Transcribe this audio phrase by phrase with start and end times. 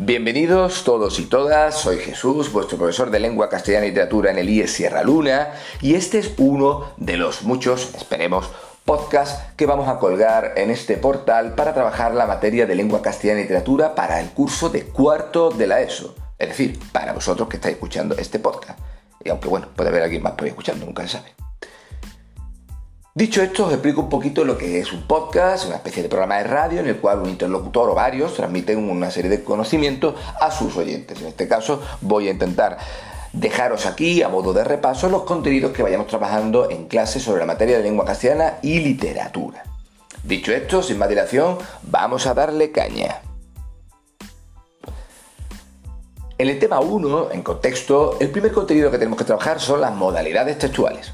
[0.00, 4.48] Bienvenidos todos y todas, soy Jesús, vuestro profesor de lengua castellana y literatura en el
[4.48, 8.48] IES Sierra Luna, y este es uno de los muchos, esperemos,
[8.84, 13.40] podcasts que vamos a colgar en este portal para trabajar la materia de lengua castellana
[13.40, 17.56] y literatura para el curso de cuarto de la ESO, es decir, para vosotros que
[17.56, 18.78] estáis escuchando este podcast.
[19.24, 21.47] Y aunque bueno, puede haber alguien más por ahí escuchando, nunca se sabe.
[23.18, 26.36] Dicho esto, os explico un poquito lo que es un podcast, una especie de programa
[26.36, 30.52] de radio en el cual un interlocutor o varios transmiten una serie de conocimientos a
[30.52, 31.20] sus oyentes.
[31.20, 32.78] En este caso, voy a intentar
[33.32, 37.46] dejaros aquí, a modo de repaso, los contenidos que vayamos trabajando en clase sobre la
[37.46, 39.64] materia de lengua castellana y literatura.
[40.22, 43.20] Dicho esto, sin más dilación, vamos a darle caña.
[46.38, 49.92] En el tema 1, en contexto, el primer contenido que tenemos que trabajar son las
[49.92, 51.12] modalidades textuales.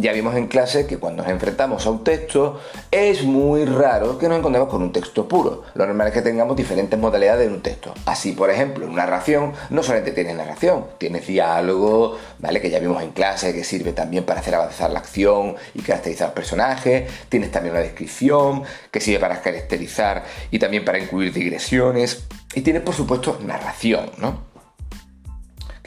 [0.00, 2.60] Ya vimos en clase que cuando nos enfrentamos a un texto
[2.92, 5.64] es muy raro que nos encontremos con un texto puro.
[5.74, 7.92] Lo normal es que tengamos diferentes modalidades de un texto.
[8.06, 12.60] Así, por ejemplo, una narración no solamente tiene narración, tiene diálogo, ¿vale?
[12.60, 16.32] Que ya vimos en clase que sirve también para hacer avanzar la acción y caracterizar
[16.32, 17.10] personajes.
[17.28, 18.62] Tienes también una descripción
[18.92, 22.22] que sirve para caracterizar y también para incluir digresiones.
[22.54, 24.47] Y tiene, por supuesto, narración, ¿no?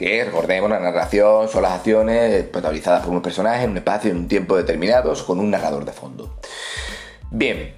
[0.02, 4.16] Que, recordemos, la narración son las acciones protagonizadas por un personaje en un espacio en
[4.16, 6.38] un tiempo determinados con un narrador de fondo.
[7.30, 7.74] Bien,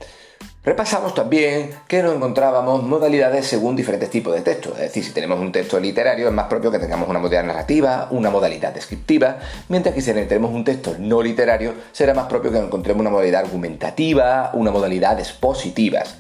[0.64, 5.38] Repasamos también que nos encontrábamos modalidades según diferentes tipos de textos, es decir, si tenemos
[5.38, 9.94] un texto literario es más propio que tengamos una modalidad narrativa, una modalidad descriptiva, mientras
[9.94, 14.52] que si tenemos un texto no literario será más propio que encontremos una modalidad argumentativa,
[14.54, 16.16] una modalidad expositivas.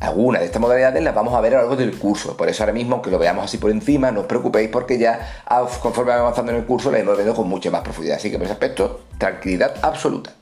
[0.00, 2.62] Algunas de estas modalidades las vamos a ver a lo largo del curso, por eso
[2.62, 5.44] ahora mismo, aunque lo veamos así por encima, no os preocupéis porque ya
[5.82, 8.38] conforme vamos avanzando en el curso la hemos viendo con mucha más profundidad, así que
[8.38, 10.32] por ese aspecto, tranquilidad absoluta.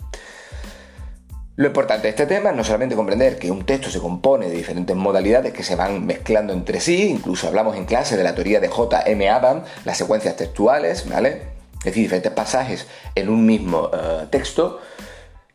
[1.56, 4.54] Lo importante de este tema es no solamente comprender que un texto se compone de
[4.54, 8.60] diferentes modalidades que se van mezclando entre sí, incluso hablamos en clase de la teoría
[8.60, 9.28] de J.M.
[9.28, 11.42] Adam, las secuencias textuales, ¿vale?
[11.78, 12.86] Es decir, diferentes pasajes
[13.16, 14.78] en un mismo eh, texto,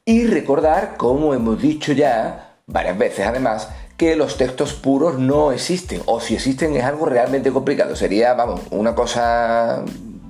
[0.04, 3.70] y recordar, como hemos dicho ya varias veces además,
[4.04, 8.60] que los textos puros no existen, o si existen es algo realmente complicado, sería, vamos,
[8.72, 9.82] una cosa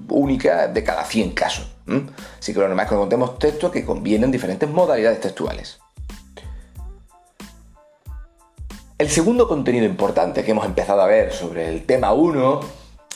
[0.09, 1.67] única de cada 100 casos.
[2.39, 5.79] Así que lo normal es que encontremos textos que convienen diferentes modalidades textuales.
[8.99, 12.59] El segundo contenido importante que hemos empezado a ver sobre el tema 1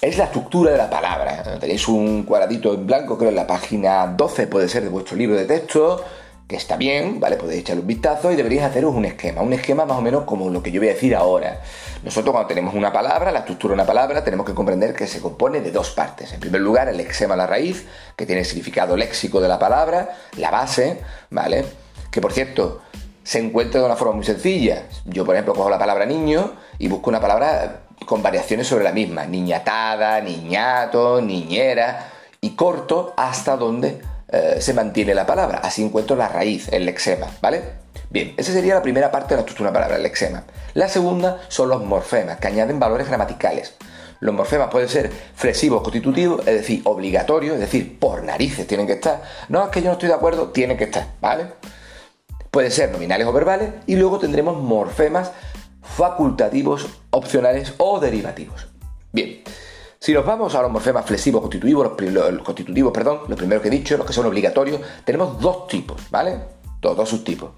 [0.01, 1.59] es la estructura de la palabra.
[1.59, 5.35] Tenéis un cuadradito en blanco, creo en la página 12 puede ser de vuestro libro
[5.37, 6.03] de texto,
[6.47, 7.35] que está bien, ¿vale?
[7.35, 10.49] Podéis echarle un vistazo y deberíais haceros un esquema, un esquema más o menos como
[10.49, 11.61] lo que yo voy a decir ahora.
[12.03, 15.19] Nosotros cuando tenemos una palabra, la estructura de una palabra, tenemos que comprender que se
[15.19, 16.31] compone de dos partes.
[16.31, 17.85] En primer lugar, el exema, la raíz,
[18.15, 21.65] que tiene el significado léxico de la palabra, la base, ¿vale?
[22.11, 22.81] Que por cierto,
[23.23, 24.83] se encuentra de una forma muy sencilla.
[25.03, 28.93] Yo, por ejemplo, cojo la palabra niño y busco una palabra con variaciones sobre la
[28.93, 29.25] misma.
[29.25, 32.09] Niñatada, niñato, niñera,
[32.39, 35.59] y corto hasta donde eh, se mantiene la palabra.
[35.59, 37.61] Así encuentro la raíz, el lexema, ¿vale?
[38.09, 40.43] Bien, esa sería la primera parte de la estructura de una palabra, el lexema.
[40.73, 43.73] La segunda son los morfemas, que añaden valores gramaticales.
[44.19, 48.93] Los morfemas pueden ser flexivos constitutivos, es decir, obligatorios, es decir, por narices tienen que
[48.93, 49.21] estar.
[49.49, 51.53] No es que yo no estoy de acuerdo, tienen que estar, ¿vale?
[52.49, 55.31] Pueden ser nominales o verbales y luego tendremos morfemas
[55.81, 58.67] facultativos, opcionales o derivativos.
[59.11, 59.43] Bien,
[60.07, 63.71] si nos vamos a los morfemas flexivos constitutivos, los, constitutivos, perdón, los primeros que he
[63.71, 66.39] dicho, los que son obligatorios, tenemos dos tipos, ¿vale?
[66.79, 67.49] Dos, dos subtipos.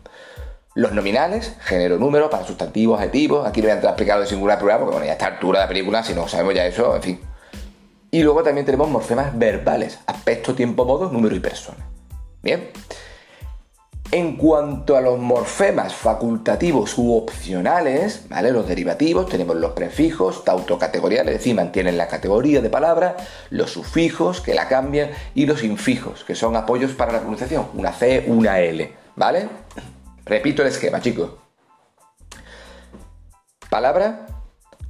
[0.74, 3.46] Los nominales, género, número, para sustantivos, adjetivos.
[3.46, 5.28] Aquí no voy a entrar a explicar de singular plural, porque bueno, ya a esta
[5.28, 7.20] altura de la película, si no sabemos ya eso, en fin.
[8.10, 11.86] Y luego también tenemos morfemas verbales, aspecto, tiempo, modo, número y persona.
[12.42, 12.72] Bien.
[14.12, 18.52] En cuanto a los morfemas facultativos u opcionales, ¿vale?
[18.52, 23.18] Los derivativos, tenemos los prefijos tautocategoriales, es decir, mantienen la categoría de palabra,
[23.52, 27.94] los sufijos, que la cambian, y los infijos, que son apoyos para la pronunciación, una
[27.94, 29.48] C, una L, ¿vale?
[30.26, 31.34] Repito el esquema, chicos.
[33.70, 34.26] Palabra,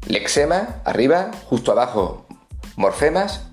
[0.07, 2.25] lexema, arriba, justo abajo,
[2.77, 3.47] morfemas.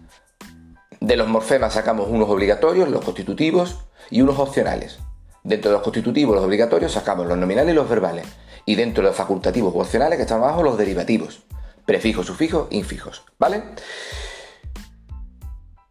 [1.01, 3.81] De los morfemas sacamos unos obligatorios, los constitutivos,
[4.11, 5.01] y unos opcionales.
[5.47, 8.27] Dentro de los constitutivos, los obligatorios, sacamos los nominales y los verbales.
[8.65, 11.45] Y dentro de los facultativos o opcionales, que están abajo, los derivativos.
[11.85, 13.23] Prefijos, sufijos, infijos.
[13.39, 13.63] ¿Vale?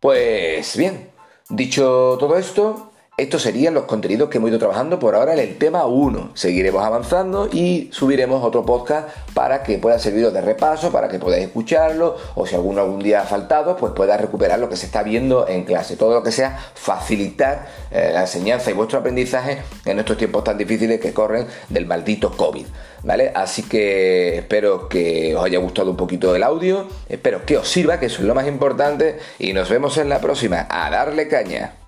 [0.02, 1.10] Pues bien,
[1.48, 5.58] dicho todo esto, estos serían los contenidos que hemos ido trabajando por ahora en el
[5.58, 6.32] tema 1.
[6.34, 11.46] Seguiremos avanzando y subiremos otro podcast para que pueda serviros de repaso, para que podáis
[11.46, 15.02] escucharlo o si alguno algún día ha faltado, pues pueda recuperar lo que se está
[15.02, 15.96] viendo en clase.
[15.96, 20.58] Todo lo que sea facilitar eh, la enseñanza y vuestro aprendizaje en estos tiempos tan
[20.58, 22.66] difíciles que corren del maldito COVID.
[23.04, 23.32] ¿vale?
[23.34, 27.98] Así que espero que os haya gustado un poquito el audio, espero que os sirva,
[27.98, 30.68] que eso es lo más importante, y nos vemos en la próxima.
[30.70, 31.85] A darle caña.